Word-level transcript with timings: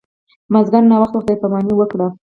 مازیګر 0.53 0.83
ناوخته 0.91 1.17
خدای 1.21 1.37
پاماني 1.41 1.73
وکړه. 1.75 2.07